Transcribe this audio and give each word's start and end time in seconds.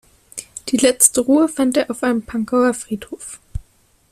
Die 0.69 0.77
letzte 0.77 1.21
Ruhe 1.21 1.47
fand 1.47 1.77
er 1.77 1.91
auf 1.91 2.01
einem 2.01 2.23
Pankower 2.23 2.73
Friedhof. 2.73 3.39